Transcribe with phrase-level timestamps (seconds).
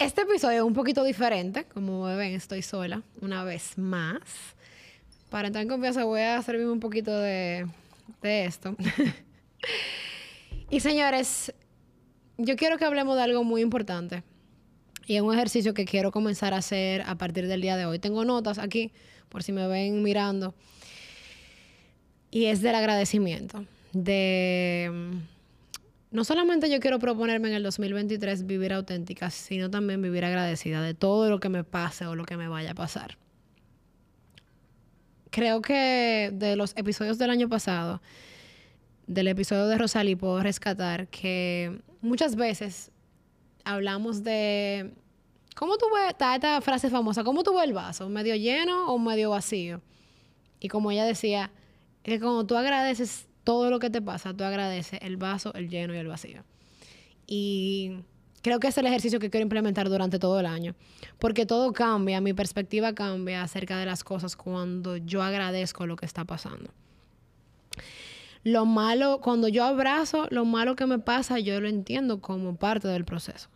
[0.00, 1.64] Este episodio es un poquito diferente.
[1.74, 4.22] Como ven, estoy sola una vez más.
[5.28, 7.66] Para entrar en confianza voy a servirme un poquito de,
[8.22, 8.74] de esto.
[10.70, 11.52] y señores,
[12.38, 14.22] yo quiero que hablemos de algo muy importante.
[15.06, 17.98] Y es un ejercicio que quiero comenzar a hacer a partir del día de hoy.
[17.98, 18.92] Tengo notas aquí,
[19.28, 20.54] por si me ven mirando.
[22.30, 23.66] Y es del agradecimiento.
[23.92, 25.20] De
[26.10, 30.94] no solamente yo quiero proponerme en el 2023 vivir auténtica, sino también vivir agradecida de
[30.94, 33.16] todo lo que me pase o lo que me vaya a pasar.
[35.30, 38.02] Creo que de los episodios del año pasado,
[39.06, 42.90] del episodio de Rosalí, puedo rescatar que muchas veces
[43.64, 44.92] hablamos de
[45.54, 49.80] cómo tú esta frase famosa, cómo tú el vaso, medio lleno o medio vacío.
[50.58, 51.52] Y como ella decía,
[52.02, 55.94] que cuando tú agradeces todo lo que te pasa, tú agradeces el vaso, el lleno
[55.94, 56.42] y el vacío.
[57.26, 58.02] Y
[58.42, 60.74] creo que es el ejercicio que quiero implementar durante todo el año,
[61.18, 66.06] porque todo cambia, mi perspectiva cambia acerca de las cosas cuando yo agradezco lo que
[66.06, 66.70] está pasando.
[68.42, 72.88] Lo malo, cuando yo abrazo lo malo que me pasa, yo lo entiendo como parte
[72.88, 73.48] del proceso.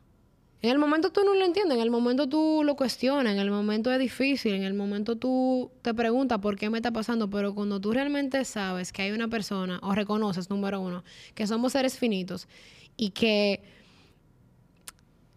[0.65, 3.51] En el momento tú no lo entiendes, en el momento tú lo cuestionas, en el
[3.51, 7.55] momento es difícil, en el momento tú te preguntas por qué me está pasando, pero
[7.55, 11.05] cuando tú realmente sabes que hay una persona, o reconoces, número uno,
[11.35, 12.49] que somos seres finitos
[12.97, 13.63] y que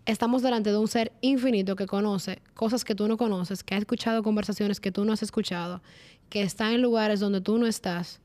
[0.05, 3.79] estamos delante de un ser infinito que conoce cosas que tú no conoces, que ha
[3.79, 5.81] escuchado conversaciones que tú no has escuchado,
[6.29, 8.21] que está en lugares donde tú no estás,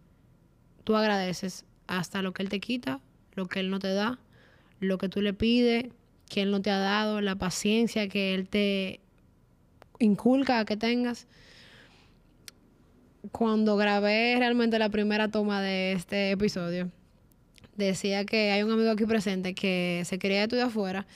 [0.84, 3.00] tú agradeces hasta lo que Él te quita,
[3.34, 4.20] lo que Él no te da,
[4.78, 5.86] lo que tú le pides
[6.33, 9.00] que Él no te ha dado, la paciencia que Él te
[9.98, 11.27] inculca que tengas.
[13.33, 16.91] Cuando grabé realmente la primera toma de este episodio,
[17.77, 21.06] decía que hay un amigo aquí presente que se quería estudiar afuera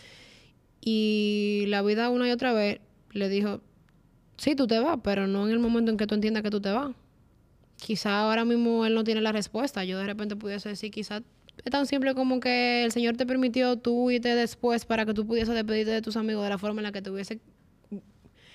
[0.82, 2.80] y la vida una y otra vez
[3.12, 3.62] le dijo,
[4.36, 6.60] sí, tú te vas, pero no en el momento en que tú entiendas que tú
[6.60, 6.94] te vas.
[7.78, 9.82] Quizá ahora mismo él no tiene la respuesta.
[9.82, 11.22] Yo de repente pudiese decir, quizá
[11.64, 15.26] es tan simple como que el Señor te permitió tú irte después para que tú
[15.26, 17.40] pudieses despedirte de tus amigos de la forma en la que te hubiese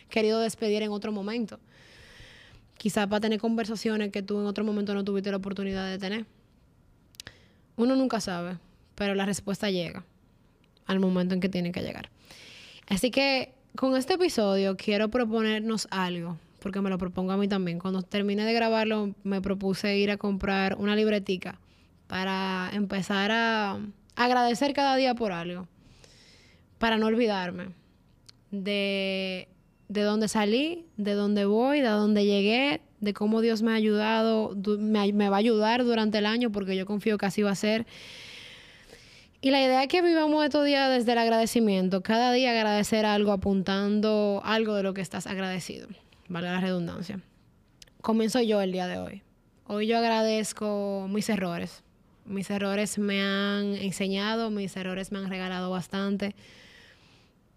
[0.09, 1.59] querido despedir en otro momento.
[2.78, 6.25] Quizás para tener conversaciones que tú en otro momento no tuviste la oportunidad de tener.
[7.75, 8.57] Uno nunca sabe,
[8.95, 10.03] pero la respuesta llega
[10.85, 12.09] al momento en que tiene que llegar.
[12.88, 17.79] Así que con este episodio quiero proponernos algo, porque me lo propongo a mí también.
[17.79, 21.59] Cuando termine de grabarlo, me propuse ir a comprar una libretica
[22.11, 23.79] para empezar a
[24.17, 25.69] agradecer cada día por algo,
[26.77, 27.69] para no olvidarme
[28.51, 29.47] de,
[29.88, 34.53] de dónde salí, de dónde voy, de dónde llegué, de cómo Dios me ha ayudado,
[34.77, 37.88] me, va a ayudar durante el año, porque yo confío que así va a ser.
[39.39, 43.31] Y la idea es que vivamos estos días desde el agradecimiento, cada día agradecer algo,
[43.31, 45.88] apuntando algo de lo que estás agradecido,
[46.28, 47.22] vale la redundancia.
[48.01, 49.22] Comienzo yo el día de hoy.
[49.66, 51.85] Hoy yo agradezco mis errores,
[52.26, 56.36] mis errores me han enseñado, mis errores me han regalado bastante,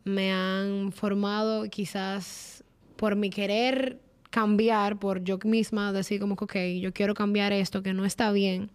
[0.05, 2.65] me han formado quizás
[2.97, 7.83] por mi querer cambiar, por yo misma decir como que, ok, yo quiero cambiar esto
[7.83, 8.71] que no está bien,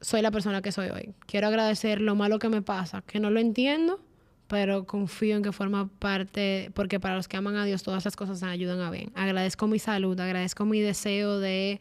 [0.00, 1.14] soy la persona que soy hoy.
[1.26, 4.00] Quiero agradecer lo malo que me pasa, que no lo entiendo,
[4.46, 8.14] pero confío en que forma parte, porque para los que aman a Dios todas las
[8.14, 9.10] cosas ayudan a bien.
[9.14, 11.80] Agradezco mi salud, agradezco mi deseo de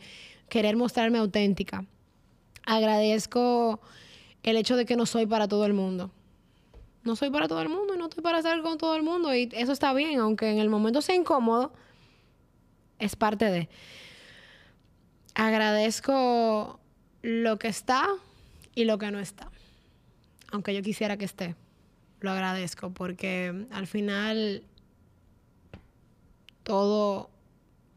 [0.49, 1.85] querer mostrarme auténtica
[2.65, 3.79] agradezco
[4.43, 6.11] el hecho de que no soy para todo el mundo.
[7.03, 9.33] No soy para todo el mundo y no estoy para estar con todo el mundo.
[9.33, 11.71] Y eso está bien, aunque en el momento sea incómodo,
[12.99, 13.69] es parte de.
[15.35, 16.79] Agradezco
[17.21, 18.07] lo que está
[18.73, 19.49] y lo que no está.
[20.51, 21.55] Aunque yo quisiera que esté.
[22.21, 24.63] Lo agradezco porque al final
[26.63, 27.29] todo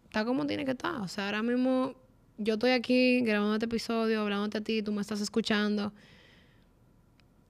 [0.04, 0.96] está como tiene que estar.
[0.96, 1.94] O sea, ahora mismo
[2.38, 5.92] yo estoy aquí grabando este episodio, hablándote a ti, tú me estás escuchando.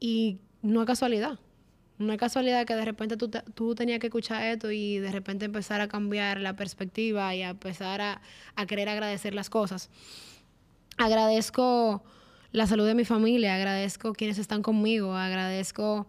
[0.00, 1.38] Y no es casualidad.
[1.99, 5.44] No es casualidad que de repente tú, tú tenías que escuchar esto y de repente
[5.44, 8.23] empezar a cambiar la perspectiva y a empezar a,
[8.55, 9.90] a querer agradecer las cosas.
[10.96, 12.02] Agradezco
[12.52, 16.06] la salud de mi familia, agradezco quienes están conmigo, agradezco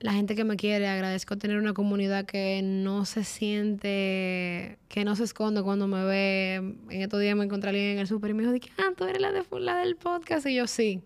[0.00, 5.14] la gente que me quiere, agradezco tener una comunidad que no se siente, que no
[5.14, 6.54] se esconde cuando me ve.
[6.54, 9.04] En estos días me encontré a alguien en el súper y me dijo, ah, tú
[9.04, 10.46] eres la, de, la del podcast.
[10.46, 11.02] Y yo, sí.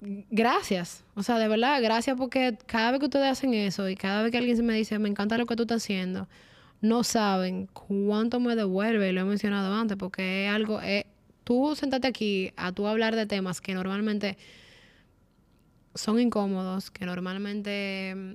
[0.00, 1.02] Gracias.
[1.16, 4.30] O sea, de verdad, gracias porque cada vez que ustedes hacen eso y cada vez
[4.30, 6.28] que alguien me dice, me encanta lo que tú estás haciendo,
[6.80, 11.06] no saben cuánto me devuelve, lo he mencionado antes, porque es algo, es,
[11.42, 14.36] tú sentate aquí a tú hablar de temas que normalmente
[15.94, 18.34] son incómodos, que normalmente mm,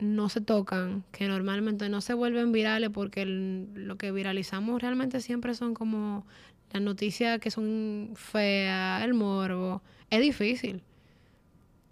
[0.00, 5.54] no se tocan, que normalmente no se vuelven virales porque lo que viralizamos realmente siempre
[5.54, 6.26] son como
[6.72, 9.82] las noticias que son feas, el morbo.
[10.10, 10.82] Es difícil.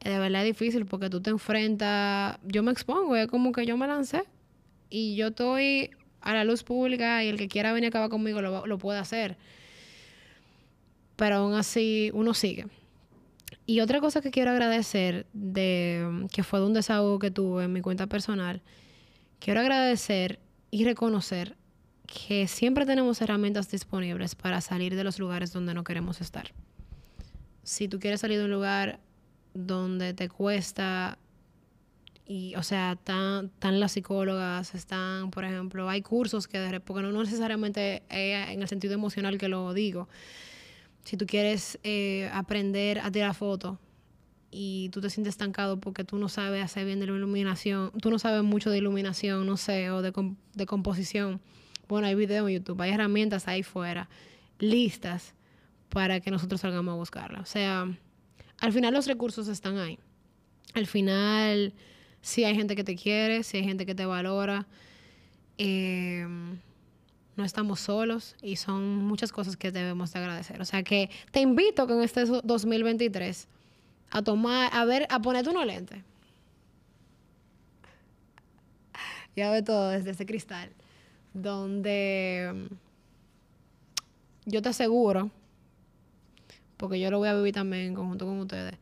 [0.02, 3.76] De verdad es difícil porque tú te enfrentas, yo me expongo, es como que yo
[3.76, 4.22] me lancé
[4.90, 5.90] y yo estoy
[6.20, 8.98] a la luz pública y el que quiera venir a acabar conmigo lo, lo puede
[8.98, 9.36] hacer.
[11.16, 12.66] Pero aún así uno sigue.
[13.68, 17.72] Y otra cosa que quiero agradecer, de, que fue de un desahogo que tuve en
[17.74, 18.62] mi cuenta personal,
[19.40, 20.38] quiero agradecer
[20.70, 21.54] y reconocer
[22.06, 26.54] que siempre tenemos herramientas disponibles para salir de los lugares donde no queremos estar.
[27.62, 29.00] Si tú quieres salir de un lugar
[29.52, 31.18] donde te cuesta,
[32.24, 38.02] y o sea, están, las psicólogas, están, por ejemplo, hay cursos que, porque no necesariamente
[38.08, 40.08] en el sentido emocional que lo digo,
[41.08, 43.78] si tú quieres eh, aprender a tirar fotos
[44.50, 48.10] y tú te sientes estancado porque tú no sabes hacer bien de la iluminación, tú
[48.10, 50.12] no sabes mucho de iluminación, no sé, o de,
[50.52, 51.40] de composición.
[51.88, 54.10] Bueno, hay videos en YouTube, hay herramientas ahí fuera,
[54.58, 55.32] listas
[55.88, 57.40] para que nosotros salgamos a buscarla.
[57.40, 57.90] O sea,
[58.58, 59.98] al final los recursos están ahí.
[60.74, 61.72] Al final,
[62.20, 64.66] si hay gente que te quiere, si hay gente que te valora.
[65.56, 66.26] Eh,
[67.38, 70.60] no estamos solos y son muchas cosas que debemos de agradecer.
[70.60, 73.46] O sea que te invito con este 2023
[74.10, 76.02] a tomar, a ver, a ponerte unos lentes.
[79.36, 80.70] Ya ve todo desde ese cristal.
[81.32, 82.74] Donde mm,
[84.46, 85.30] yo te aseguro,
[86.76, 88.74] porque yo lo voy a vivir también en conjunto con ustedes,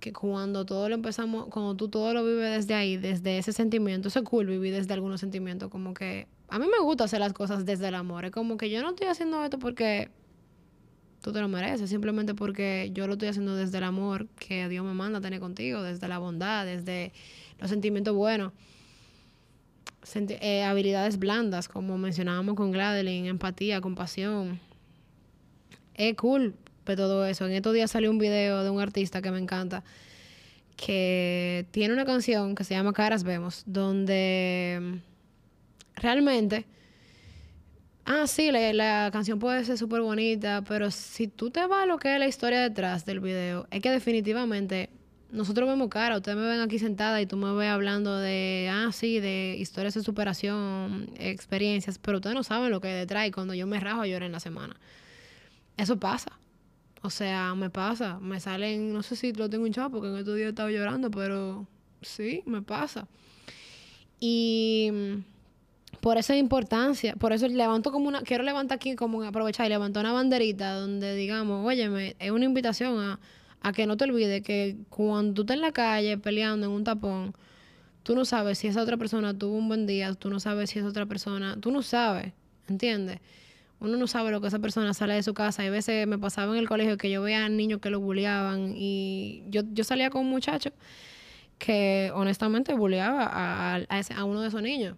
[0.00, 4.08] que cuando todo lo empezamos, cuando tú todo lo vives desde ahí, desde ese sentimiento,
[4.08, 7.32] eso es cool vivir desde algunos sentimientos, como que a mí me gusta hacer las
[7.32, 8.24] cosas desde el amor.
[8.24, 10.10] Es como que yo no estoy haciendo esto porque
[11.22, 14.84] tú te lo mereces, simplemente porque yo lo estoy haciendo desde el amor que Dios
[14.84, 17.12] me manda a tener contigo, desde la bondad, desde
[17.58, 18.52] los sentimientos buenos.
[20.14, 24.58] Eh, habilidades blandas, como mencionábamos con Gladeline, empatía, compasión.
[25.94, 26.54] Es cool
[26.96, 27.46] todo eso.
[27.46, 29.84] En estos días salió un video de un artista que me encanta,
[30.76, 35.00] que tiene una canción que se llama Caras Vemos, donde
[35.98, 36.66] realmente,
[38.04, 41.98] ah, sí, la, canción puede ser súper bonita, pero si tú te vas a lo
[41.98, 44.90] que es la historia detrás del video, es que definitivamente
[45.30, 48.90] nosotros vemos cara, ustedes me ven aquí sentada y tú me ves hablando de, ah,
[48.92, 53.30] sí, de historias de superación, experiencias, pero ustedes no saben lo que hay detrás y
[53.30, 54.76] cuando yo me rajo a llorar en la semana.
[55.76, 56.32] Eso pasa.
[57.02, 58.18] O sea, me pasa.
[58.20, 61.10] Me salen, no sé si lo tengo hinchado porque en estos días he estado llorando,
[61.10, 61.66] pero
[62.02, 63.06] sí, me pasa.
[64.20, 64.90] Y
[66.00, 70.04] por esa importancia, por eso levanto como una, quiero levantar aquí como aprovechar y levantar
[70.04, 73.20] una banderita donde digamos, óyeme, es una invitación a,
[73.60, 76.84] a que no te olvides que cuando tú estás en la calle peleando en un
[76.84, 77.34] tapón,
[78.02, 80.78] tú no sabes si esa otra persona tuvo un buen día, tú no sabes si
[80.78, 82.32] esa otra persona, tú no sabes,
[82.68, 83.20] ¿entiendes?
[83.80, 85.62] Uno no sabe lo que esa persona sale de su casa.
[85.62, 88.72] Y a veces me pasaba en el colegio que yo veía niños que lo bulleaban
[88.76, 90.72] y yo, yo salía con un muchacho
[91.58, 94.96] que honestamente bulleaba a, a, a uno de esos niños.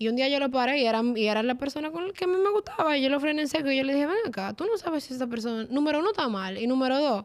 [0.00, 2.24] Y un día yo lo paré y era, y era la persona con la que
[2.24, 2.96] a mí me gustaba.
[2.96, 5.02] Y yo lo frené en seco y yo le dije, ven acá, tú no sabes
[5.02, 6.56] si esta persona, número uno, está mal.
[6.56, 7.24] Y número dos,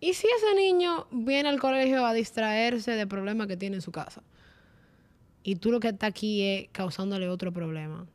[0.00, 3.92] ¿y si ese niño viene al colegio a distraerse de problemas que tiene en su
[3.92, 4.24] casa?
[5.44, 8.08] Y tú lo que está aquí es causándole otro problema.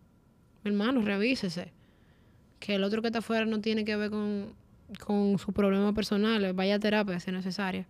[0.65, 1.71] hermano, revísese.
[2.59, 4.53] Que el otro que está afuera no tiene que ver con,
[5.05, 6.53] con sus problemas personales.
[6.53, 7.87] Vaya a terapia si es necesaria.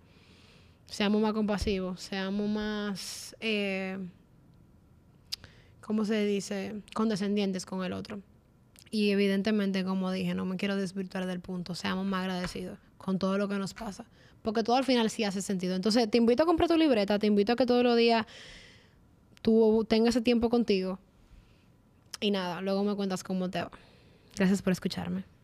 [0.86, 3.36] Seamos más compasivos, seamos más...
[3.40, 3.98] Eh,
[5.86, 6.82] ¿cómo se dice?
[6.96, 8.20] Condescendientes con el otro.
[8.90, 13.38] Y evidentemente, como dije, no me quiero desvirtuar del punto, seamos más agradecidos con todo
[13.38, 14.06] lo que nos pasa,
[14.42, 15.76] porque todo al final sí hace sentido.
[15.76, 18.26] Entonces, te invito a comprar tu libreta, te invito a que todos los días
[19.44, 20.98] tú tengas ese tiempo contigo.
[22.20, 23.72] Y nada, luego me cuentas cómo te va.
[24.36, 25.35] Gracias por escucharme.